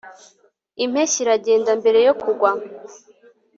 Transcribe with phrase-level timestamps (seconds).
[0.83, 2.51] impeshyi iragenda mbere yo kugwa